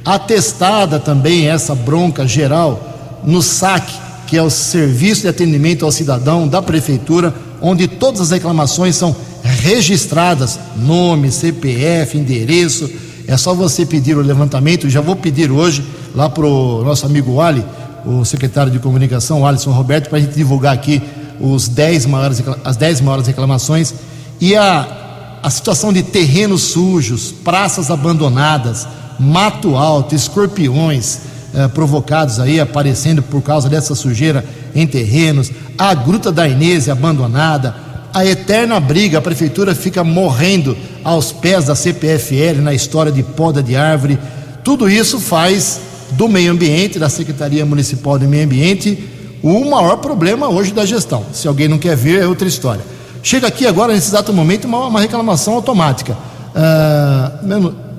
[0.05, 3.91] atestada também essa bronca geral no SAC,
[4.27, 9.15] que é o Serviço de Atendimento ao Cidadão da Prefeitura, onde todas as reclamações são
[9.43, 12.87] registradas, nome, CPF, endereço.
[13.27, 14.87] É só você pedir o levantamento.
[14.91, 17.65] Já vou pedir hoje lá para o nosso amigo Ali,
[18.05, 21.01] o secretário de comunicação, Alisson Roberto, para a gente divulgar aqui
[21.43, 23.93] os 10 maiores, as 10 maiores reclamações.
[24.39, 28.87] E a, a situação de terrenos sujos, praças abandonadas,
[29.19, 31.19] mato alto, escorpiões
[31.53, 37.75] eh, provocados aí, aparecendo por causa dessa sujeira em terrenos, a Gruta da Inês abandonada,
[38.13, 43.61] a eterna briga, a prefeitura fica morrendo aos pés da CPFL na história de poda
[43.61, 44.17] de árvore.
[44.63, 45.79] Tudo isso faz
[46.11, 49.03] do meio ambiente, da Secretaria Municipal de Meio Ambiente,
[49.43, 51.25] o maior problema hoje da gestão.
[51.33, 52.81] Se alguém não quer ver, é outra história.
[53.21, 56.17] Chega aqui agora, nesse exato momento, uma, uma reclamação automática.
[56.55, 57.31] Ah,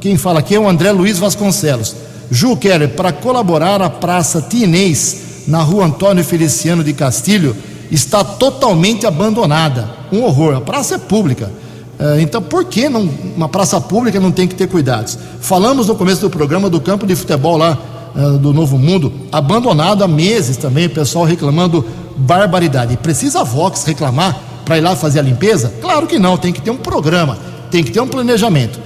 [0.00, 1.94] quem fala aqui é o André Luiz Vasconcelos.
[2.30, 7.54] Ju Keller, para colaborar, a Praça Tinês, na rua Antônio Feliciano de Castilho,
[7.90, 9.88] está totalmente abandonada.
[10.10, 10.56] Um horror.
[10.56, 11.50] A praça é pública.
[11.98, 15.18] Uh, então, por que não, uma praça pública não tem que ter cuidados?
[15.40, 17.78] Falamos no começo do programa do campo de futebol lá
[18.14, 21.84] uh, do Novo Mundo, abandonado há meses também, o pessoal reclamando
[22.16, 22.96] barbaridade.
[22.96, 25.72] Precisa a Vox reclamar para ir lá fazer a limpeza?
[25.80, 27.38] Claro que não, tem que ter um programa,
[27.70, 28.78] tem que ter um planejamento.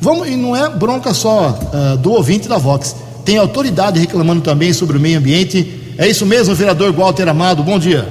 [0.00, 2.94] Vamos, e não é bronca só uh, do ouvinte da Vox.
[3.24, 5.94] Tem autoridade reclamando também sobre o meio ambiente.
[5.98, 7.62] É isso mesmo, vereador Walter Amado.
[7.62, 8.08] Bom dia.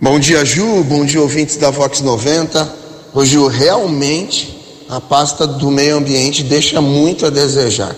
[0.00, 0.82] Bom dia, Ju.
[0.84, 2.66] Bom dia, ouvintes da Vox 90.
[3.12, 7.94] Hoje, realmente, a pasta do meio ambiente deixa muito a desejar.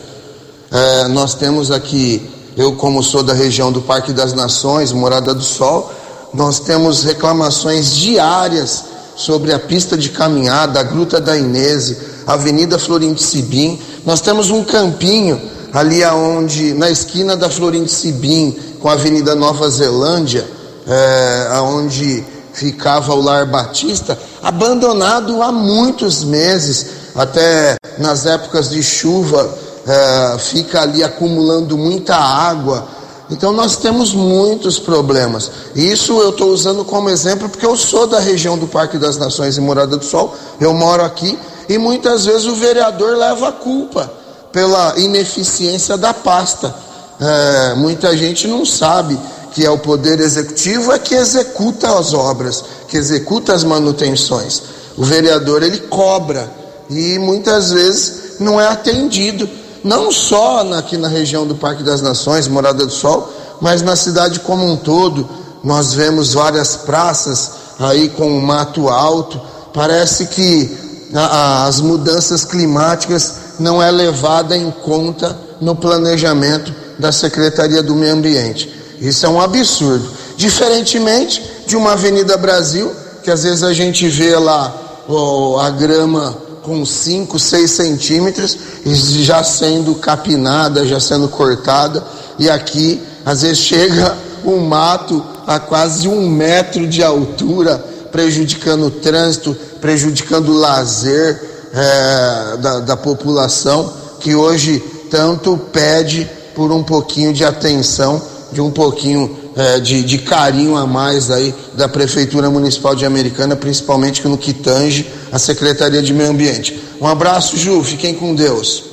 [0.72, 5.42] É, nós temos aqui, eu, como sou da região do Parque das Nações, Morada do
[5.42, 5.92] Sol,
[6.32, 13.22] nós temos reclamações diárias sobre a pista de caminhada, a Gruta da Inese, Avenida Florinte
[13.22, 13.78] Sibim.
[14.06, 15.38] Nós temos um campinho
[15.74, 20.48] ali aonde, na esquina da Florinte Sibim com a Avenida Nova Zelândia,
[20.86, 29.54] é, aonde ficava o Lar Batista, abandonado há muitos meses, até nas épocas de chuva,
[29.86, 32.86] é, fica ali acumulando muita água.
[33.30, 35.50] Então nós temos muitos problemas.
[35.74, 39.56] Isso eu estou usando como exemplo porque eu sou da região do Parque das Nações
[39.56, 44.12] e Morada do Sol, eu moro aqui e muitas vezes o vereador leva a culpa
[44.52, 46.74] pela ineficiência da pasta.
[47.18, 49.18] É, muita gente não sabe
[49.52, 54.62] que é o poder executivo é que executa as obras, que executa as manutenções.
[54.96, 56.50] O vereador ele cobra
[56.90, 59.48] e muitas vezes não é atendido,
[59.84, 64.40] não só aqui na região do Parque das Nações, Morada do Sol, mas na cidade
[64.40, 65.28] como um todo.
[65.62, 69.40] Nós vemos várias praças aí com mato alto.
[69.72, 70.76] Parece que
[71.14, 78.72] as mudanças climáticas não é levada em conta no planejamento da Secretaria do Meio Ambiente.
[79.00, 80.08] Isso é um absurdo.
[80.36, 82.90] Diferentemente de uma Avenida Brasil,
[83.22, 84.74] que às vezes a gente vê lá
[85.08, 92.02] oh, a grama com 5, 6 centímetros já sendo capinada, já sendo cortada,
[92.38, 97.78] e aqui às vezes chega um mato a quase um metro de altura,
[98.10, 101.40] prejudicando o trânsito, prejudicando o lazer
[101.74, 104.78] é, da, da população, que hoje
[105.10, 110.86] tanto pede por um pouquinho de atenção, de um pouquinho é, de, de, carinho a
[110.86, 116.30] mais aí da Prefeitura Municipal de Americana, principalmente no que tange a Secretaria de Meio
[116.30, 116.78] Ambiente.
[117.00, 118.84] Um abraço, Ju, fiquem com Deus.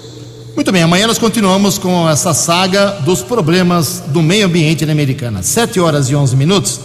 [0.55, 5.41] Muito bem, amanhã nós continuamos com essa saga dos problemas do meio ambiente na Americana.
[5.41, 6.79] Sete horas e onze minutos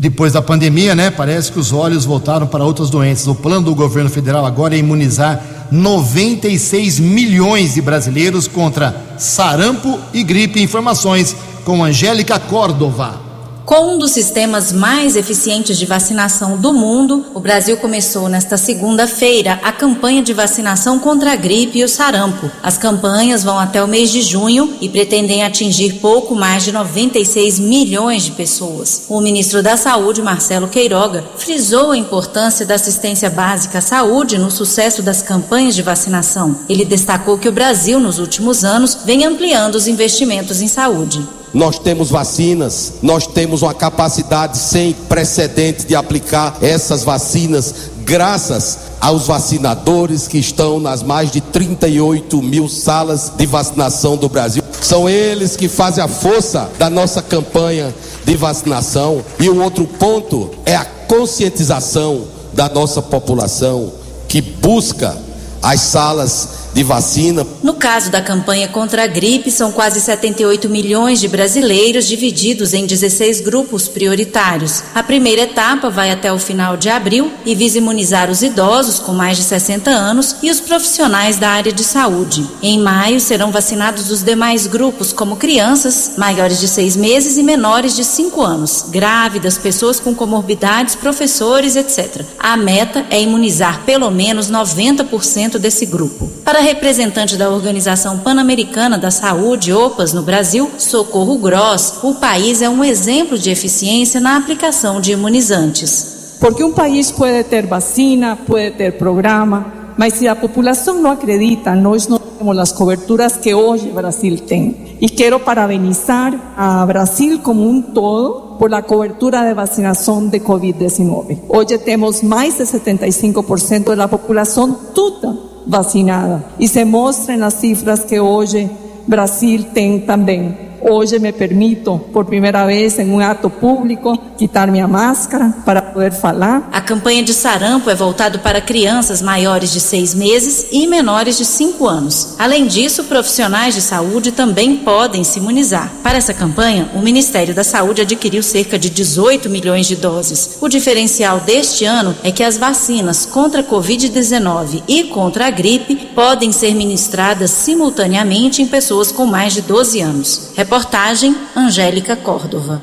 [0.00, 1.10] depois da pandemia, né?
[1.10, 3.26] Parece que os olhos voltaram para outras doenças.
[3.26, 10.22] O plano do governo federal agora é imunizar 96 milhões de brasileiros contra sarampo e
[10.22, 10.62] gripe.
[10.62, 13.30] Informações com Angélica Córdova.
[13.70, 19.60] Com um dos sistemas mais eficientes de vacinação do mundo, o Brasil começou nesta segunda-feira
[19.62, 22.50] a campanha de vacinação contra a gripe e o sarampo.
[22.64, 27.60] As campanhas vão até o mês de junho e pretendem atingir pouco mais de 96
[27.60, 29.04] milhões de pessoas.
[29.08, 34.50] O ministro da Saúde, Marcelo Queiroga, frisou a importância da assistência básica à saúde no
[34.50, 36.56] sucesso das campanhas de vacinação.
[36.68, 41.39] Ele destacou que o Brasil, nos últimos anos, vem ampliando os investimentos em saúde.
[41.52, 47.74] Nós temos vacinas, nós temos uma capacidade sem precedente de aplicar essas vacinas,
[48.04, 54.62] graças aos vacinadores que estão nas mais de 38 mil salas de vacinação do Brasil.
[54.80, 57.92] São eles que fazem a força da nossa campanha
[58.24, 59.22] de vacinação.
[59.38, 63.92] E o outro ponto é a conscientização da nossa população
[64.28, 65.16] que busca
[65.62, 67.46] as salas de vacina.
[67.62, 72.86] No caso da campanha contra a gripe, são quase 78 milhões de brasileiros divididos em
[72.86, 74.82] 16 grupos prioritários.
[74.94, 79.12] A primeira etapa vai até o final de abril e visa imunizar os idosos com
[79.12, 82.46] mais de 60 anos e os profissionais da área de saúde.
[82.62, 87.96] Em maio serão vacinados os demais grupos, como crianças, maiores de seis meses e menores
[87.96, 92.24] de 5 anos, grávidas, pessoas com comorbidades, professores, etc.
[92.38, 96.30] A meta é imunizar pelo menos 90% desse grupo.
[96.44, 102.68] Para representante da Organização Pan-Americana da Saúde, OPAS, no Brasil, Socorro Gross, o país é
[102.68, 106.36] um exemplo de eficiência na aplicação de imunizantes.
[106.40, 111.74] Porque um país pode ter vacina, pode ter programa, mas se a população não acredita,
[111.74, 114.96] nós não temos as coberturas que hoje o Brasil tem.
[115.00, 121.38] E quero parabenizar a Brasil como um todo por a cobertura de vacinação de Covid-19.
[121.48, 126.44] Hoje temos mais de 75% da população toda vacinada.
[126.58, 128.70] E se mostra nas cifras que hoje
[129.06, 130.69] Brasil tem também.
[130.80, 136.12] Hoje me permito, por primeira vez em um ato público, quitar minha máscara para poder
[136.12, 136.68] falar.
[136.72, 141.44] A campanha de sarampo é voltada para crianças maiores de seis meses e menores de
[141.44, 142.34] cinco anos.
[142.38, 145.92] Além disso, profissionais de saúde também podem se imunizar.
[146.02, 150.58] Para essa campanha, o Ministério da Saúde adquiriu cerca de 18 milhões de doses.
[150.60, 155.94] O diferencial deste ano é que as vacinas contra a Covid-19 e contra a gripe
[156.14, 160.50] podem ser ministradas simultaneamente em pessoas com mais de 12 anos.
[160.70, 162.80] Reportagem Angélica Córdova.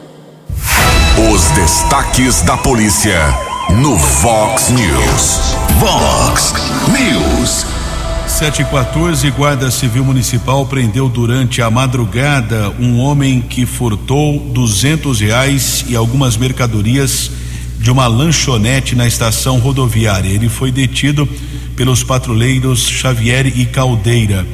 [1.34, 3.18] Os destaques da polícia
[3.82, 5.56] no Vox News.
[5.80, 6.54] Vox
[6.90, 7.66] News.
[8.28, 15.22] 7 e 14, Guarda Civil Municipal prendeu durante a madrugada um homem que furtou duzentos
[15.22, 17.32] reais e algumas mercadorias
[17.80, 20.28] de uma lanchonete na estação rodoviária.
[20.28, 21.26] Ele foi detido
[21.74, 24.46] pelos patrulheiros Xavier e Caldeira.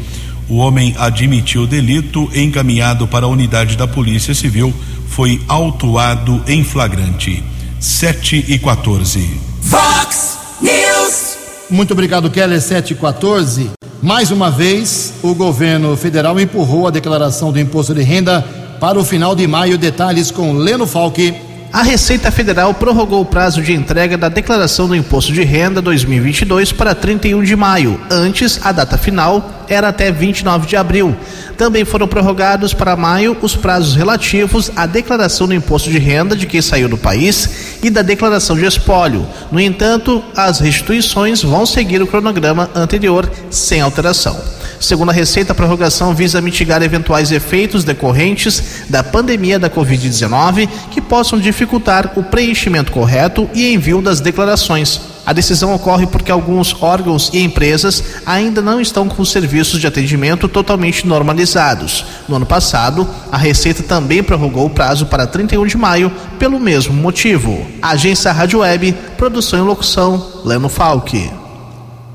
[0.49, 4.73] O homem admitiu o delito, encaminhado para a unidade da Polícia Civil,
[5.07, 7.43] foi autuado em flagrante.
[7.79, 9.41] 7 e 14.
[9.61, 11.37] Vox News.
[11.69, 13.71] Muito obrigado, Keller 7 e 14.
[14.01, 18.41] Mais uma vez, o governo federal empurrou a declaração do imposto de renda
[18.79, 19.77] para o final de maio.
[19.77, 21.33] Detalhes com Leno Falque.
[21.73, 26.71] A Receita Federal prorrogou o prazo de entrega da declaração do Imposto de Renda 2022
[26.71, 27.99] para 31 de maio.
[28.11, 31.15] Antes, a data final era até 29 de abril.
[31.57, 36.45] Também foram prorrogados para maio os prazos relativos à declaração do imposto de renda de
[36.45, 39.25] quem saiu do país e da declaração de espólio.
[39.51, 44.39] No entanto, as restituições vão seguir o cronograma anterior sem alteração.
[44.83, 50.99] Segundo a Receita, a prorrogação visa mitigar eventuais efeitos decorrentes da pandemia da Covid-19 que
[50.99, 54.99] possam dificultar o preenchimento correto e envio das declarações.
[55.25, 59.87] A decisão ocorre porque alguns órgãos e empresas ainda não estão com os serviços de
[59.87, 62.05] atendimento totalmente normalizados.
[62.27, 66.93] No ano passado, a Receita também prorrogou o prazo para 31 de maio pelo mesmo
[66.93, 67.65] motivo.
[67.81, 71.42] Agência Rádio Web, produção e locução, Leno Falque.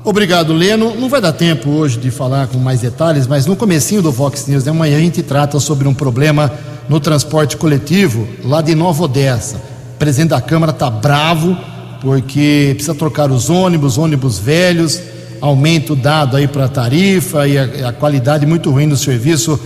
[0.03, 0.95] Obrigado, Leno.
[0.95, 4.47] Não vai dar tempo hoje de falar com mais detalhes, mas no comecinho do Vox
[4.47, 6.51] News de amanhã a gente trata sobre um problema
[6.87, 9.57] no transporte coletivo lá de Nova Odessa.
[9.95, 11.55] O presidente da Câmara está bravo
[12.01, 15.01] porque precisa trocar os ônibus, ônibus velhos,
[15.41, 19.59] aumento dado aí para a tarifa e a, a, qualidade muito ruim do serviço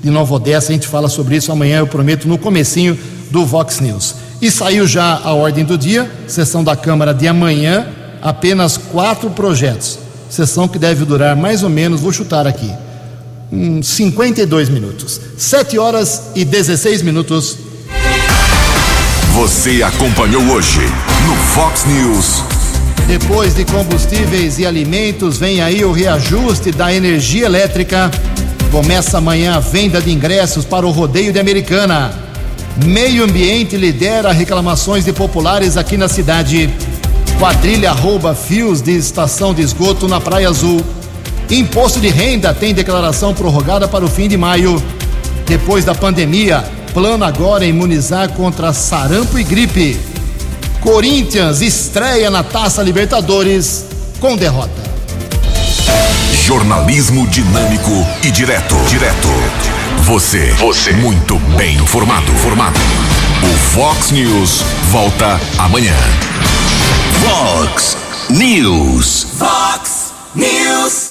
[0.00, 0.70] de Nova Odessa.
[0.70, 2.96] A gente fala sobre isso amanhã, eu prometo, no comecinho
[3.30, 4.14] do Vox News.
[4.40, 7.86] E saiu já a ordem do dia, sessão da Câmara de amanhã,
[8.22, 9.98] apenas quatro projetos.
[10.28, 12.70] Sessão que deve durar mais ou menos, vou chutar aqui,
[13.50, 15.20] uns 52 minutos.
[15.36, 17.56] 7 horas e 16 minutos.
[19.34, 20.80] Você acompanhou hoje
[21.26, 22.42] no Fox News.
[23.06, 28.10] Depois de combustíveis e alimentos, vem aí o reajuste da energia elétrica.
[28.70, 32.12] Começa amanhã a venda de ingressos para o rodeio de Americana.
[32.84, 36.70] Meio Ambiente lidera reclamações de populares aqui na cidade.
[37.40, 40.84] Quadrilha rouba fios de estação de esgoto na Praia Azul.
[41.48, 44.80] Imposto de renda tem declaração prorrogada para o fim de maio.
[45.46, 46.62] Depois da pandemia,
[46.92, 49.98] plano agora imunizar contra sarampo e gripe.
[50.82, 53.86] Corinthians estreia na Taça Libertadores
[54.20, 54.82] com derrota.
[56.44, 58.76] Jornalismo dinâmico e direto.
[58.86, 59.28] Direto.
[60.02, 60.52] Você.
[60.58, 60.92] Você.
[60.92, 62.30] Muito bem informado.
[62.32, 62.78] Formado.
[63.42, 65.96] O Fox News volta amanhã.
[67.40, 67.96] Fox
[68.28, 69.24] News.
[69.40, 71.08] Fox News.